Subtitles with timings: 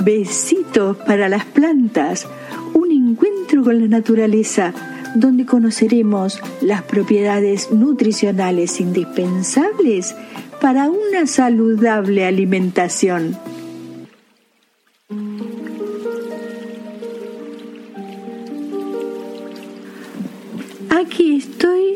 [0.00, 2.26] Besitos para las plantas,
[2.74, 4.72] un encuentro con la naturaleza
[5.14, 10.14] donde conoceremos las propiedades nutricionales indispensables
[10.60, 13.36] para una saludable alimentación.
[20.90, 21.94] Aquí estoy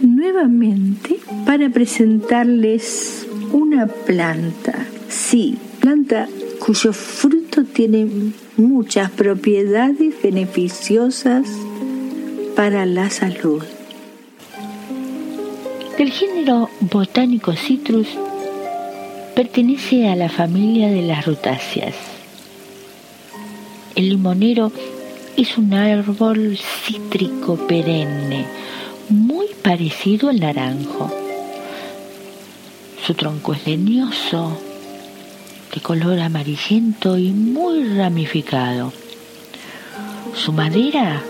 [0.00, 4.86] nuevamente para presentarles una planta.
[5.08, 6.28] Sí, planta
[6.68, 8.06] cuyo fruto tiene
[8.58, 11.46] muchas propiedades beneficiosas
[12.54, 13.62] para la salud.
[15.96, 18.08] Del género botánico Citrus
[19.34, 21.94] pertenece a la familia de las rutáceas.
[23.94, 24.70] El limonero
[25.38, 28.44] es un árbol cítrico perenne,
[29.08, 31.10] muy parecido al naranjo.
[33.06, 34.67] Su tronco es leñoso,
[35.74, 38.92] de color amarillento y muy ramificado.
[40.34, 41.22] Su madera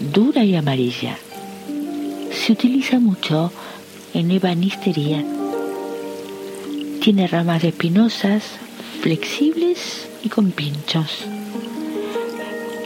[0.00, 1.16] dura y amarilla.
[2.32, 3.52] Se utiliza mucho
[4.14, 5.24] en ebanistería.
[7.00, 8.42] Tiene ramas espinosas,
[9.00, 11.24] flexibles y con pinchos.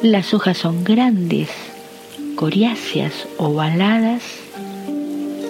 [0.02, 1.48] Las hojas son grandes,
[2.36, 4.22] coriáceas, ovaladas,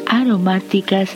[0.07, 1.11] aromáticas,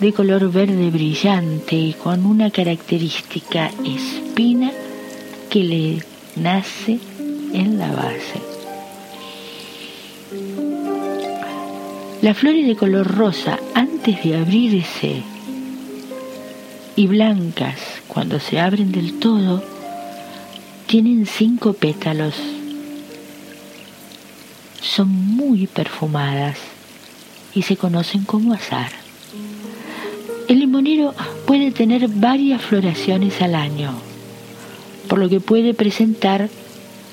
[0.00, 4.72] de color verde brillante y con una característica espina
[5.50, 6.02] que le
[6.36, 6.98] nace
[7.52, 8.40] en la base.
[12.22, 15.22] Las flores de color rosa antes de abrirse
[16.96, 17.78] y blancas
[18.08, 19.62] cuando se abren del todo
[20.86, 22.34] tienen cinco pétalos.
[24.80, 26.58] Son muy perfumadas
[27.54, 29.03] y se conocen como azar.
[30.46, 31.14] El limonero
[31.46, 33.92] puede tener varias floraciones al año,
[35.08, 36.50] por lo que puede presentar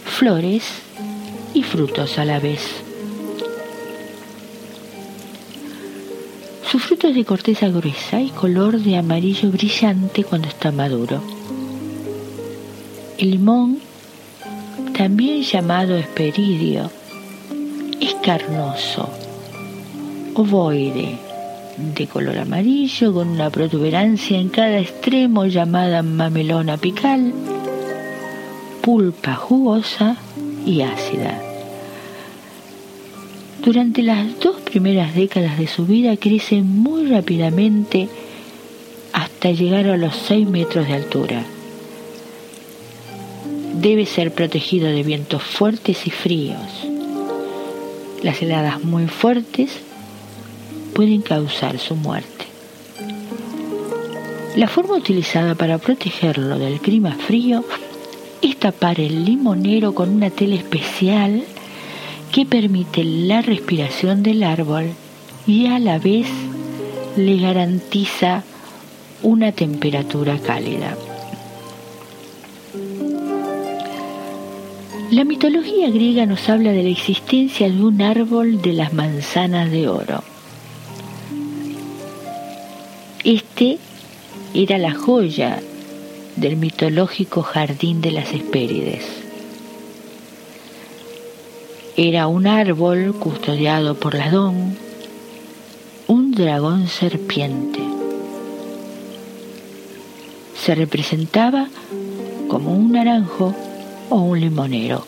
[0.06, 0.64] flores
[1.54, 2.62] y frutos a la vez.
[6.70, 11.22] Su fruto es de corteza gruesa y color de amarillo brillante cuando está maduro.
[13.18, 13.80] El limón,
[14.98, 16.92] también llamado esperidio,
[18.00, 19.10] es carnoso,
[20.34, 21.18] ovoide,
[21.82, 27.34] de color amarillo con una protuberancia en cada extremo llamada mamelón apical,
[28.82, 30.18] pulpa jugosa
[30.66, 31.42] y ácida.
[33.64, 38.10] Durante las dos primeras décadas de su vida crece muy rápidamente
[39.14, 41.44] hasta llegar a los 6 metros de altura.
[43.76, 46.88] Debe ser protegido de vientos fuertes y fríos.
[48.22, 49.72] Las heladas muy fuertes
[50.94, 52.46] pueden causar su muerte.
[54.56, 57.64] La forma utilizada para protegerlo del clima frío
[58.42, 61.44] es tapar el limonero con una tela especial
[62.32, 64.92] que permite la respiración del árbol
[65.48, 66.28] y a la vez
[67.16, 68.44] le garantiza
[69.22, 70.98] una temperatura cálida.
[75.12, 79.90] La mitología griega nos habla de la existencia de un árbol de las manzanas de
[79.90, 80.24] oro.
[83.24, 83.78] Este
[84.56, 85.62] era la joya
[86.38, 89.06] del mitológico jardín de las Hespérides.
[91.98, 94.76] Era un árbol custodiado por Ladón,
[96.08, 97.82] un dragón serpiente.
[100.60, 101.68] Se representaba
[102.48, 103.54] como un naranjo
[104.10, 105.06] o un limonero.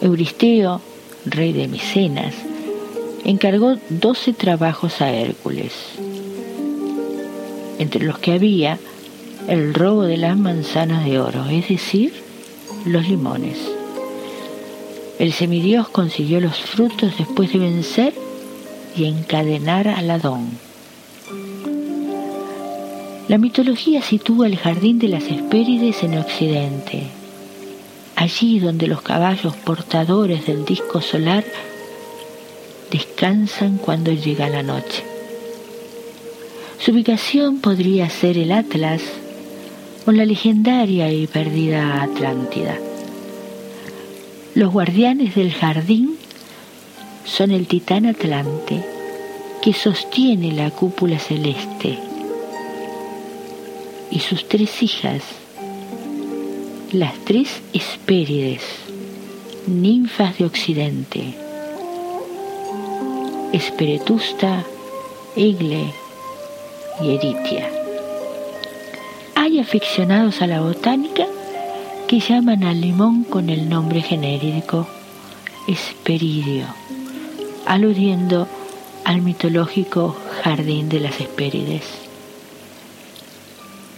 [0.00, 0.80] Euristeo,
[1.24, 2.34] rey de Micenas,
[3.26, 5.72] encargó doce trabajos a Hércules,
[7.80, 8.78] entre los que había
[9.48, 12.12] el robo de las manzanas de oro, es decir,
[12.84, 13.58] los limones.
[15.18, 18.14] El semidios consiguió los frutos después de vencer
[18.96, 20.48] y encadenar al Adón.
[23.26, 27.08] La mitología sitúa el jardín de las Hespérides en Occidente,
[28.14, 31.44] allí donde los caballos portadores del disco solar
[32.90, 35.04] descansan cuando llega la noche.
[36.78, 39.02] Su ubicación podría ser el Atlas
[40.06, 42.78] o la legendaria y perdida Atlántida.
[44.54, 46.16] Los guardianes del jardín
[47.24, 48.82] son el titán Atlante,
[49.60, 51.98] que sostiene la cúpula celeste,
[54.10, 55.22] y sus tres hijas,
[56.92, 58.62] las tres Hespérides,
[59.66, 61.45] ninfas de Occidente,
[63.56, 64.64] Esperetusta,
[65.34, 65.90] Egle
[67.00, 67.70] y Eritia.
[69.34, 71.24] hay aficionados a la botánica
[72.06, 74.86] que llaman al limón con el nombre genérico
[75.66, 76.66] Esperidio,
[77.64, 78.46] aludiendo
[79.04, 81.84] al mitológico jardín de las Hespérides.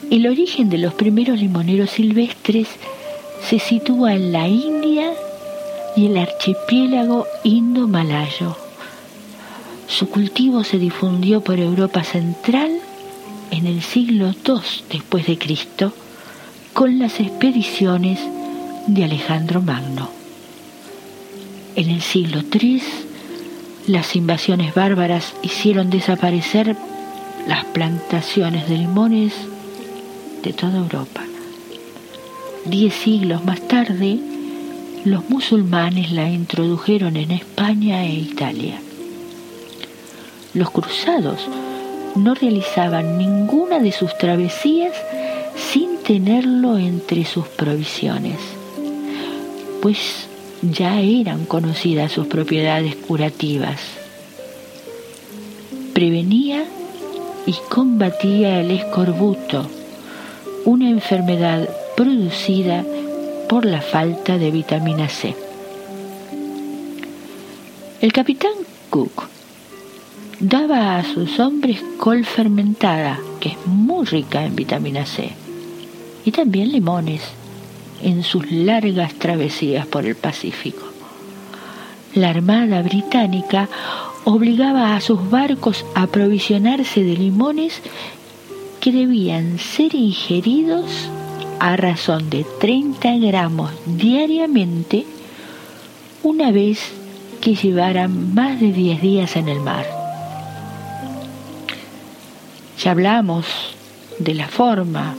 [0.08, 2.68] El origen de los primeros limoneros silvestres
[3.42, 5.12] se sitúa en la India
[5.96, 8.67] y el archipiélago indo-malayo.
[9.88, 12.70] Su cultivo se difundió por Europa central
[13.50, 15.92] en el siglo II después de Cristo
[16.74, 18.20] con las expediciones
[18.86, 20.10] de Alejandro Magno.
[21.74, 22.82] En el siglo III,
[23.86, 26.76] las invasiones bárbaras hicieron desaparecer
[27.46, 29.32] las plantaciones de limones
[30.42, 31.22] de toda Europa.
[32.66, 34.18] Diez siglos más tarde,
[35.06, 38.82] los musulmanes la introdujeron en España e Italia.
[40.54, 41.46] Los cruzados
[42.16, 44.92] no realizaban ninguna de sus travesías
[45.56, 48.38] sin tenerlo entre sus provisiones,
[49.82, 50.26] pues
[50.62, 53.80] ya eran conocidas sus propiedades curativas.
[55.92, 56.64] Prevenía
[57.46, 59.66] y combatía el escorbuto,
[60.64, 62.84] una enfermedad producida
[63.48, 65.34] por la falta de vitamina C.
[68.00, 68.52] El capitán
[68.90, 69.37] Cook
[70.40, 75.30] daba a sus hombres col fermentada, que es muy rica en vitamina C,
[76.24, 77.22] y también limones
[78.02, 80.84] en sus largas travesías por el Pacífico.
[82.14, 83.68] La Armada Británica
[84.24, 87.80] obligaba a sus barcos a aprovisionarse de limones
[88.80, 91.08] que debían ser ingeridos
[91.58, 95.04] a razón de 30 gramos diariamente
[96.22, 96.78] una vez
[97.40, 99.97] que llevaran más de 10 días en el mar.
[102.82, 103.44] Ya hablamos
[104.20, 105.16] de la forma,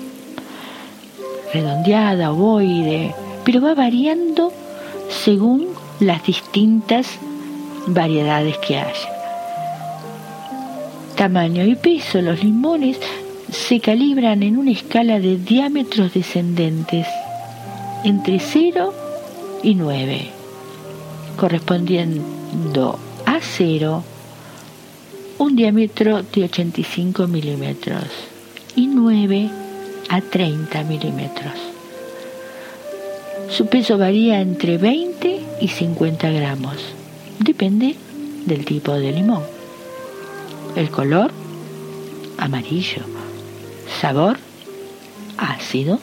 [1.54, 3.14] redondeada, ovoide,
[3.44, 4.54] pero va variando
[5.10, 5.68] según
[6.00, 7.20] las distintas
[7.88, 9.10] variedades que haya.
[11.18, 12.98] Tamaño y peso, los limones
[13.52, 17.08] se calibran en una escala de diámetros descendentes
[18.06, 18.94] entre 0
[19.64, 20.30] y 9,
[21.36, 24.04] correspondiendo a 0
[25.40, 28.04] un diámetro de 85 milímetros
[28.76, 29.50] y 9
[30.10, 31.54] a 30 milímetros.
[33.50, 36.76] Su peso varía entre 20 y 50 gramos.
[37.40, 37.96] Depende
[38.46, 39.44] del tipo de limón.
[40.76, 41.32] El color,
[42.38, 43.02] amarillo.
[44.02, 44.38] Sabor,
[45.38, 46.00] ácido.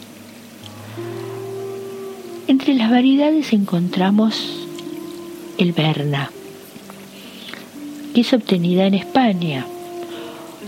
[2.49, 4.67] Entre las variedades encontramos
[5.59, 6.31] el Berna,
[8.17, 9.67] que es obtenida en España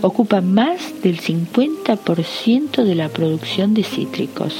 [0.03, 4.53] ocupa más del 50% de la producción de cítricos.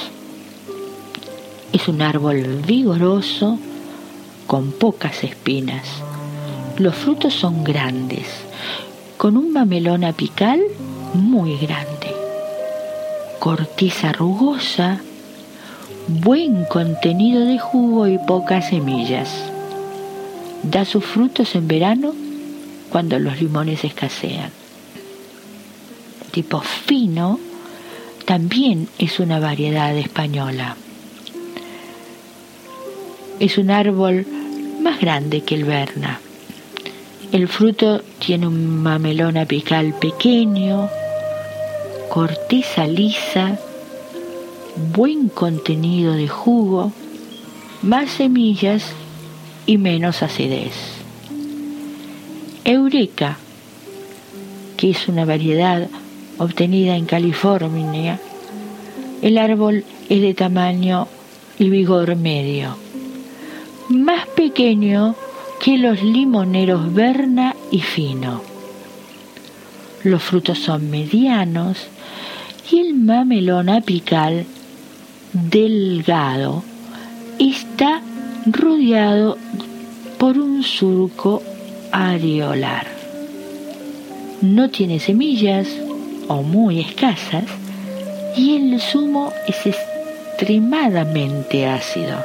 [1.72, 3.60] Es un árbol vigoroso
[4.48, 5.84] con pocas espinas.
[6.80, 8.26] Los frutos son grandes,
[9.18, 10.60] con un mamelón apical
[11.14, 12.16] muy grande.
[13.38, 15.00] Corteza rugosa,
[16.08, 19.30] buen contenido de jugo y pocas semillas.
[20.64, 22.29] Da sus frutos en verano
[22.90, 24.52] cuando los limones escasean
[26.30, 27.40] tipo fino,
[28.26, 30.76] también es una variedad española.
[33.40, 34.26] Es un árbol
[34.81, 36.19] más grande que el Berna.
[37.31, 40.90] El fruto tiene un mamelón apical pequeño,
[42.10, 43.60] corteza lisa,
[44.94, 46.92] buen contenido de jugo,
[47.81, 48.84] más semillas
[49.66, 50.99] y menos acidez.
[52.66, 53.37] Eureka,
[54.78, 55.89] que es una variedad
[56.37, 58.19] obtenida en California,
[59.21, 61.07] el árbol es de tamaño
[61.57, 62.78] y vigor medio,
[63.89, 65.16] más pequeño
[65.59, 68.42] que los limoneros Berna y Fino.
[70.04, 71.78] Los frutos son medianos
[72.71, 74.45] y el mamelón apical
[75.33, 76.63] delgado
[77.37, 78.01] está
[78.45, 79.37] rodeado
[80.18, 81.44] por un surco
[81.92, 82.88] areolar.
[84.42, 85.68] No tiene semillas
[86.28, 87.46] o muy escasas
[88.36, 92.18] y el zumo es extremadamente ácido.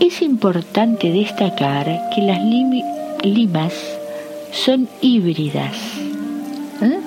[0.00, 2.40] Es importante destacar que las
[3.24, 3.72] limas
[4.52, 5.76] son híbridas,
[6.82, 6.98] ¿eh?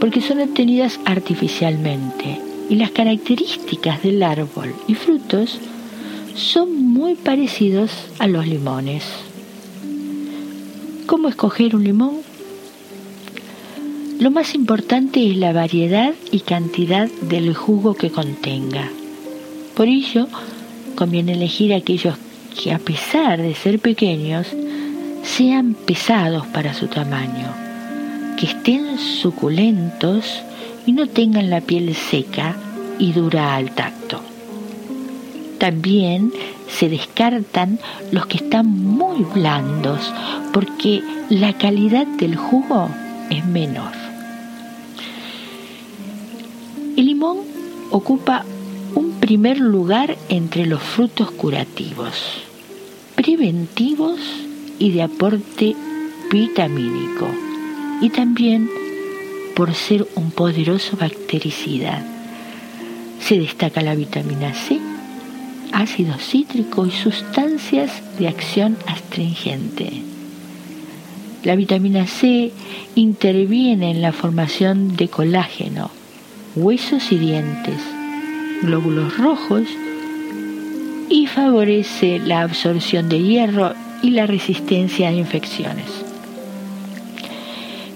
[0.00, 5.58] porque son obtenidas artificialmente y las características del árbol y frutos
[6.34, 9.04] son muy parecidos a los limones.
[11.06, 12.16] ¿Cómo escoger un limón?
[14.18, 18.90] Lo más importante es la variedad y cantidad del jugo que contenga.
[19.76, 20.28] Por ello,
[20.94, 22.16] conviene elegir aquellos
[22.60, 24.46] que a pesar de ser pequeños,
[25.22, 27.52] sean pesados para su tamaño,
[28.38, 30.42] que estén suculentos
[30.86, 32.56] y no tengan la piel seca
[32.98, 34.33] y dura al tacto.
[35.64, 36.30] También
[36.68, 37.78] se descartan
[38.12, 40.12] los que están muy blandos
[40.52, 42.90] porque la calidad del jugo
[43.30, 43.92] es menor.
[46.98, 47.38] El limón
[47.90, 48.44] ocupa
[48.94, 52.42] un primer lugar entre los frutos curativos,
[53.14, 54.20] preventivos
[54.78, 55.74] y de aporte
[56.30, 57.26] vitamínico,
[58.02, 58.68] y también
[59.56, 62.04] por ser un poderoso bactericida.
[63.18, 64.78] Se destaca la vitamina C,
[65.74, 69.90] ácido cítrico y sustancias de acción astringente.
[71.42, 72.52] La vitamina C
[72.94, 75.90] interviene en la formación de colágeno,
[76.54, 77.80] huesos y dientes,
[78.62, 79.64] glóbulos rojos
[81.10, 85.86] y favorece la absorción de hierro y la resistencia a infecciones.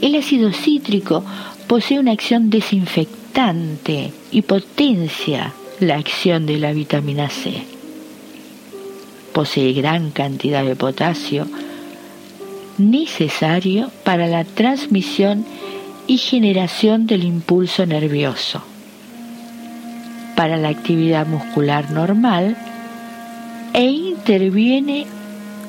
[0.00, 1.24] El ácido cítrico
[1.68, 7.62] posee una acción desinfectante y potencia la acción de la vitamina C.
[9.32, 11.46] Posee gran cantidad de potasio
[12.78, 15.44] necesario para la transmisión
[16.06, 18.62] y generación del impulso nervioso.
[20.36, 22.56] Para la actividad muscular normal
[23.74, 25.06] e interviene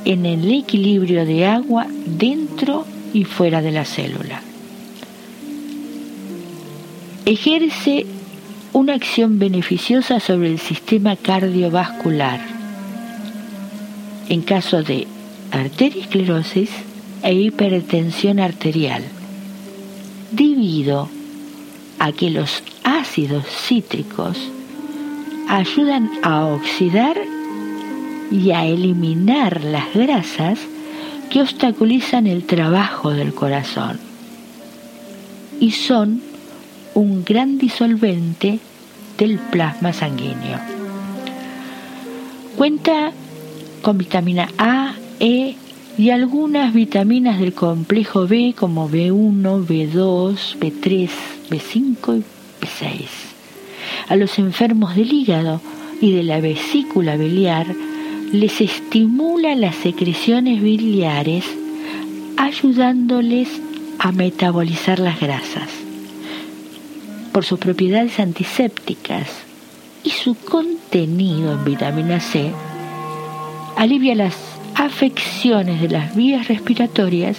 [0.05, 4.41] en el equilibrio de agua dentro y fuera de la célula.
[7.25, 8.05] Ejerce
[8.73, 12.39] una acción beneficiosa sobre el sistema cardiovascular.
[14.29, 15.07] En caso de
[15.51, 16.69] arteriosclerosis
[17.23, 19.03] e hipertensión arterial,
[20.31, 21.09] debido
[21.97, 24.37] a que los ácidos cítricos
[25.47, 27.17] ayudan a oxidar
[28.31, 30.59] y a eliminar las grasas
[31.29, 33.99] que obstaculizan el trabajo del corazón
[35.59, 36.21] y son
[36.93, 38.59] un gran disolvente
[39.17, 40.59] del plasma sanguíneo.
[42.57, 43.11] Cuenta
[43.81, 45.55] con vitamina A, E
[45.97, 51.09] y algunas vitaminas del complejo B como B1, B2, B3,
[51.49, 53.05] B5 y B6.
[54.07, 55.61] A los enfermos del hígado
[56.01, 57.67] y de la vesícula biliar
[58.31, 61.45] les estimula las secreciones biliares
[62.37, 63.49] ayudándoles
[63.97, 65.88] a metabolizar las grasas.
[67.31, 69.27] Por sus propiedades antisépticas
[70.03, 72.51] y su contenido en vitamina C,
[73.77, 74.35] alivia las
[74.75, 77.37] afecciones de las vías respiratorias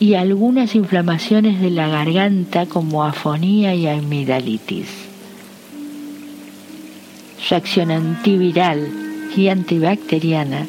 [0.00, 4.88] y algunas inflamaciones de la garganta como afonía y amigdalitis.
[7.40, 8.88] Su acción antiviral
[9.36, 10.66] y antibacteriana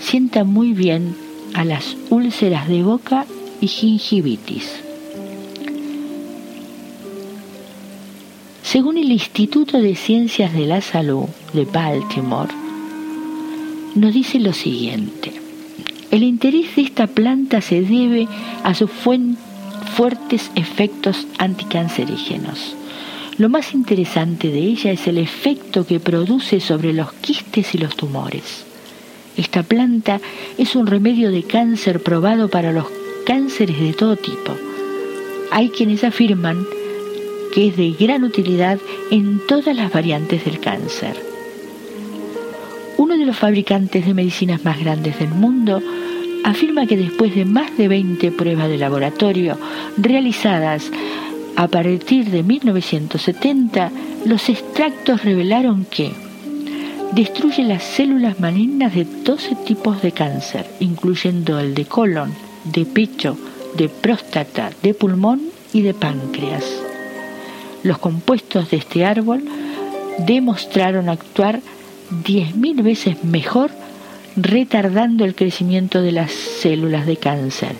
[0.00, 1.14] sienta muy bien
[1.54, 3.24] a las úlceras de boca
[3.60, 4.81] y gingivitis.
[8.72, 12.48] Según el Instituto de Ciencias de la Salud de Baltimore,
[13.94, 15.30] nos dice lo siguiente.
[16.10, 18.26] El interés de esta planta se debe
[18.64, 22.74] a sus fuertes efectos anticancerígenos.
[23.36, 27.94] Lo más interesante de ella es el efecto que produce sobre los quistes y los
[27.94, 28.64] tumores.
[29.36, 30.18] Esta planta
[30.56, 32.86] es un remedio de cáncer probado para los
[33.26, 34.56] cánceres de todo tipo.
[35.50, 36.64] Hay quienes afirman
[37.52, 38.78] que es de gran utilidad
[39.10, 41.16] en todas las variantes del cáncer.
[42.98, 45.82] Uno de los fabricantes de medicinas más grandes del mundo
[46.44, 49.56] afirma que después de más de 20 pruebas de laboratorio
[49.96, 50.90] realizadas
[51.56, 53.90] a partir de 1970,
[54.24, 56.12] los extractos revelaron que
[57.12, 62.32] destruye las células malignas de 12 tipos de cáncer, incluyendo el de colon,
[62.64, 63.36] de pecho,
[63.76, 65.42] de próstata, de pulmón
[65.72, 66.91] y de páncreas.
[67.82, 69.44] Los compuestos de este árbol
[70.18, 71.60] demostraron actuar
[72.24, 73.70] 10.000 veces mejor
[74.36, 77.76] retardando el crecimiento de las células de cáncer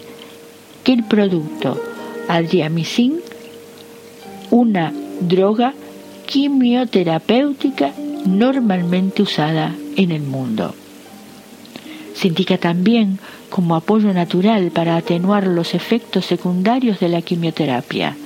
[0.84, 1.80] que el producto
[2.28, 3.20] adriamicin
[4.50, 5.74] una droga
[6.26, 7.92] quimioterapéutica
[8.26, 10.74] normalmente usada en el mundo.
[12.14, 13.18] Se indica también
[13.50, 18.16] como apoyo natural para atenuar los efectos secundarios de la quimioterapia.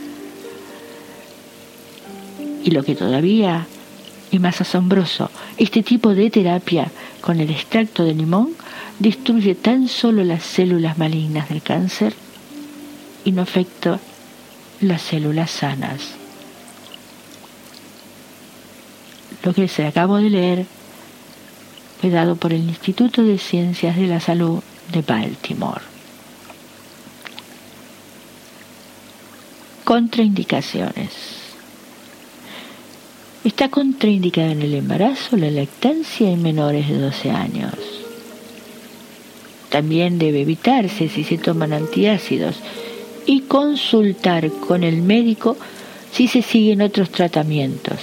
[2.67, 3.65] Y lo que todavía
[4.33, 8.55] es más asombroso, este tipo de terapia con el extracto de limón
[8.99, 12.13] destruye tan solo las células malignas del cáncer
[13.25, 14.01] y no afecta
[14.81, 16.17] las células sanas.
[19.45, 20.67] Lo que se acabo de leer
[22.01, 25.83] fue dado por el Instituto de Ciencias de la Salud de Baltimore.
[29.85, 31.46] Contraindicaciones.
[33.45, 37.75] Está contraindicada en el embarazo la lactancia en menores de 12 años.
[39.71, 42.57] También debe evitarse si se toman antiácidos
[43.27, 45.57] y consultar con el médico
[46.13, 47.99] si se siguen otros tratamientos,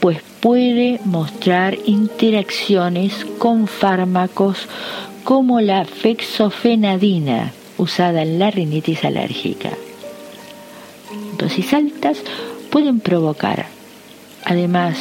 [0.00, 4.68] pues puede mostrar interacciones con fármacos
[5.22, 9.70] como la fexofenadina usada en la rinitis alérgica.
[11.38, 12.18] Dosis altas
[12.70, 13.66] pueden provocar,
[14.44, 14.98] además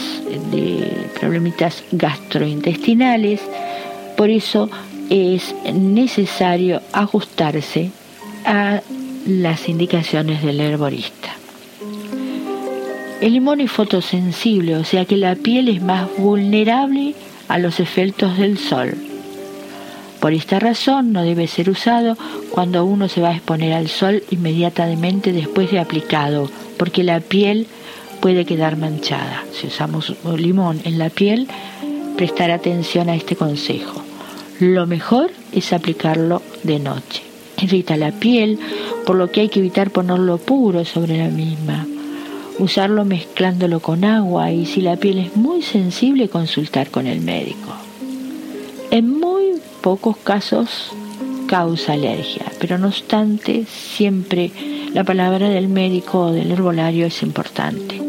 [0.52, 3.42] de problemitas gastrointestinales,
[4.18, 4.70] por eso
[5.10, 7.92] es necesario ajustarse
[8.46, 8.82] a
[9.26, 11.36] las indicaciones del herborista.
[13.22, 17.14] El limón es fotosensible, o sea que la piel es más vulnerable
[17.48, 18.96] a los efectos del sol.
[20.20, 22.18] Por esta razón no debe ser usado
[22.52, 27.68] cuando uno se va a exponer al sol inmediatamente después de aplicado, porque la piel
[28.22, 29.44] puede quedar manchada.
[29.52, 31.48] Si usamos limón en la piel,
[32.16, 34.02] prestar atención a este consejo.
[34.60, 37.24] Lo mejor es aplicarlo de noche.
[37.62, 38.60] Irrita la piel,
[39.06, 41.86] por lo que hay que evitar ponerlo puro sobre la misma
[42.60, 47.74] usarlo mezclándolo con agua y si la piel es muy sensible consultar con el médico.
[48.92, 50.92] En muy pocos casos
[51.48, 54.52] causa alergia, pero no obstante siempre
[54.94, 58.01] la palabra del médico o del herbolario es importante.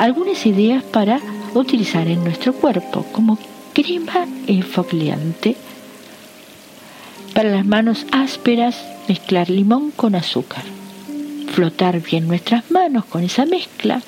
[0.00, 1.20] Algunas ideas para
[1.52, 3.38] utilizar en nuestro cuerpo como
[3.74, 5.56] crema enfoliante.
[7.34, 10.64] Para las manos ásperas, mezclar limón con azúcar
[11.50, 14.00] flotar bien nuestras manos con esa mezcla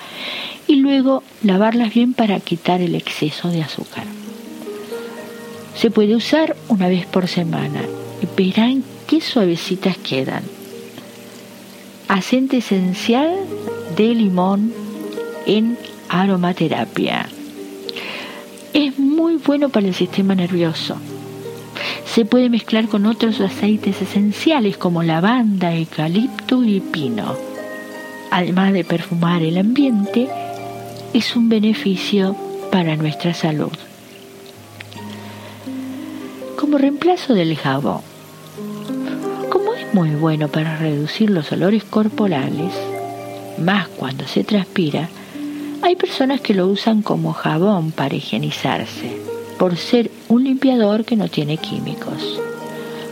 [0.66, 4.04] y luego lavarlas bien para quitar el exceso de azúcar.
[5.76, 7.82] Se puede usar una vez por semana
[8.22, 10.44] y verán qué suavecitas quedan.
[12.08, 13.34] Acente esencial
[13.96, 14.81] de limón
[15.46, 15.78] en
[16.08, 17.28] aromaterapia.
[18.72, 20.96] Es muy bueno para el sistema nervioso
[22.14, 27.34] se puede mezclar con otros aceites esenciales como lavanda, eucalipto y pino.
[28.30, 30.28] Además de perfumar el ambiente,
[31.14, 32.36] es un beneficio
[32.70, 33.72] para nuestra salud.
[36.60, 38.02] Como reemplazo del jabón,
[39.48, 42.74] como es muy bueno para reducir los olores corporales,
[43.56, 45.08] más cuando se transpira,
[45.82, 49.20] hay personas que lo usan como jabón para higienizarse
[49.58, 52.40] por ser un limpiador que no tiene químicos.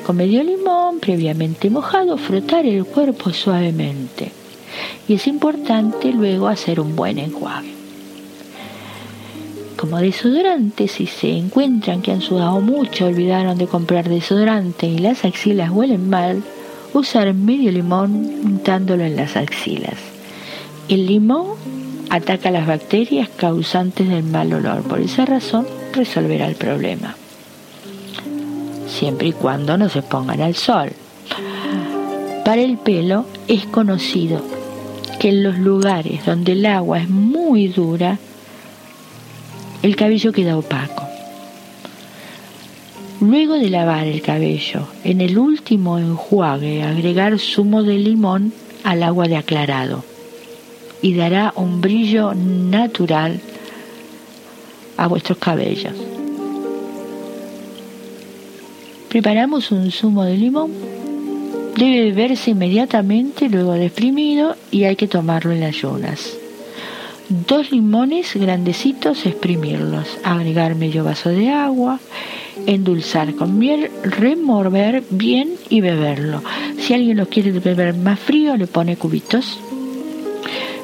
[0.04, 4.32] Con medio limón previamente mojado, frotar el cuerpo suavemente.
[5.06, 7.72] Y es importante luego hacer un buen enjuague.
[9.76, 15.24] Como desodorante, si se encuentran que han sudado mucho, olvidaron de comprar desodorante y las
[15.24, 16.42] axilas huelen mal,
[16.92, 18.10] usar medio limón
[18.44, 19.96] untándolo en las axilas.
[20.88, 21.59] El limón
[22.10, 24.82] ataca las bacterias causantes del mal olor.
[24.82, 27.14] Por esa razón, resolverá el problema.
[28.88, 30.90] Siempre y cuando no se pongan al sol.
[32.44, 34.44] Para el pelo es conocido
[35.20, 38.18] que en los lugares donde el agua es muy dura,
[39.82, 41.06] el cabello queda opaco.
[43.20, 49.28] Luego de lavar el cabello, en el último enjuague agregar zumo de limón al agua
[49.28, 50.09] de aclarado
[51.02, 53.40] y dará un brillo natural
[54.96, 55.94] a vuestros cabellos.
[59.08, 60.70] Preparamos un zumo de limón.
[61.76, 66.36] Debe beberse inmediatamente luego de exprimido y hay que tomarlo en ayunas.
[67.28, 71.98] Dos limones grandecitos, exprimirlos, agregar medio vaso de agua,
[72.66, 76.42] endulzar con miel, remover bien y beberlo.
[76.78, 79.58] Si alguien lo quiere beber más frío, le pone cubitos.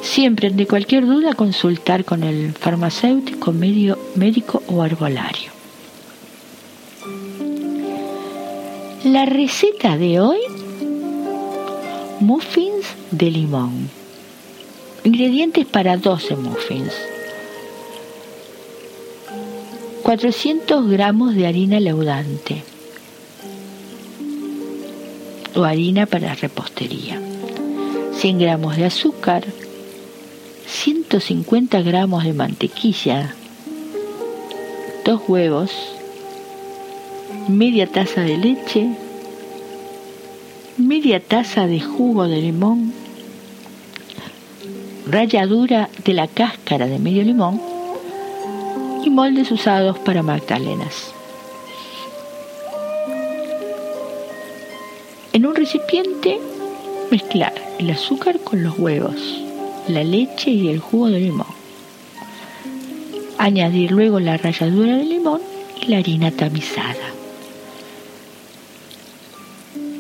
[0.07, 5.51] Siempre, de cualquier duda, consultar con el farmacéutico, medio, médico o arbolario.
[9.05, 10.39] La receta de hoy,
[12.21, 13.91] muffins de limón.
[15.05, 16.93] Ingredientes para 12 muffins.
[20.03, 22.63] 400 gramos de harina leudante
[25.55, 27.21] o harina para repostería.
[28.15, 29.45] 100 gramos de azúcar,
[30.67, 33.35] 150 gramos de mantequilla,
[35.05, 35.71] dos huevos,
[37.49, 38.89] media taza de leche,
[40.77, 42.93] media taza de jugo de limón,
[45.09, 47.61] ralladura de la cáscara de medio limón
[49.05, 51.13] y moldes usados para magdalenas.
[55.33, 56.41] En un recipiente
[57.13, 59.46] mezclar el azúcar con los huevos,
[59.89, 61.47] la leche y el jugo de limón.
[63.39, 65.41] Añadir luego la ralladura de limón
[65.81, 66.95] y la harina tamizada.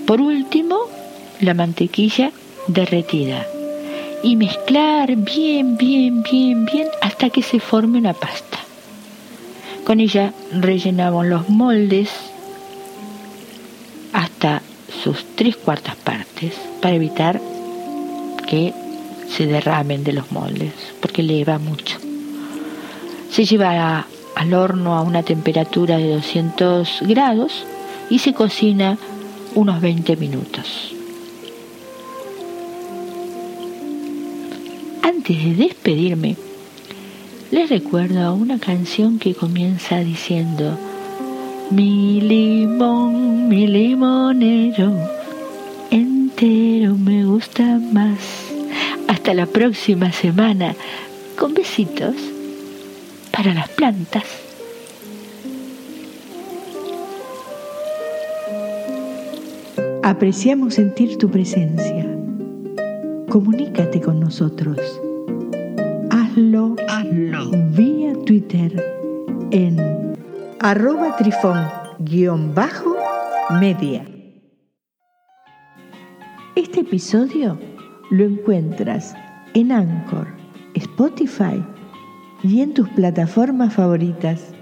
[0.06, 0.78] Por último,
[1.40, 2.32] la mantequilla
[2.68, 3.46] derretida
[4.22, 8.58] y mezclar bien, bien, bien, bien hasta que se forme una pasta.
[9.84, 12.10] Con ella rellenamos los moldes
[14.12, 14.62] hasta
[15.02, 17.40] sus tres cuartas partes para evitar
[18.48, 18.72] que
[19.28, 21.98] se derramen de los moldes, porque le va mucho.
[23.30, 27.64] Se lleva al horno a una temperatura de 200 grados
[28.10, 28.98] y se cocina
[29.54, 30.92] unos 20 minutos.
[35.02, 36.36] Antes de despedirme,
[37.50, 40.78] les recuerdo una canción que comienza diciendo,
[41.70, 44.92] mi limón, mi limonero,
[45.90, 48.45] entero me gusta más.
[49.08, 50.74] Hasta la próxima semana,
[51.38, 52.14] con besitos
[53.32, 54.24] para las plantas.
[60.02, 62.06] Apreciamos sentir tu presencia.
[63.28, 64.78] Comunícate con nosotros
[66.40, 66.76] hazlo,
[67.72, 68.72] vía Twitter
[69.50, 70.16] en
[70.60, 74.06] arroba trifón-media.
[76.54, 77.58] Este episodio
[78.10, 79.14] lo encuentras
[79.54, 80.28] en Anchor,
[80.74, 81.62] Spotify
[82.42, 84.55] y en tus plataformas favoritas.